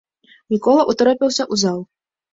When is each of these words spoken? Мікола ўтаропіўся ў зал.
Мікола 0.53 0.87
ўтаропіўся 0.91 1.43
ў 1.51 1.55
зал. 1.65 1.79